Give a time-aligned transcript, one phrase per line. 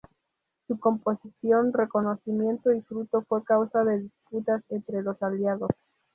[0.65, 5.69] Su composición, reconocimiento y futuro fue causa de disputas entre los Aliados.